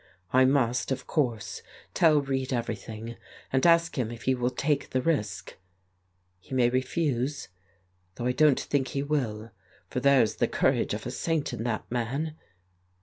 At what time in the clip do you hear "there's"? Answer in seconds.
9.99-10.37